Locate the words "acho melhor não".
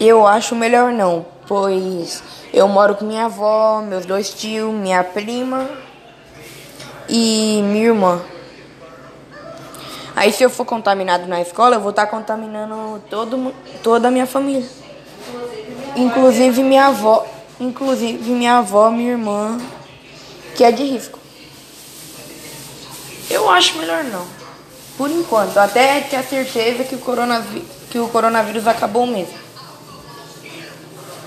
0.26-1.26, 23.50-24.24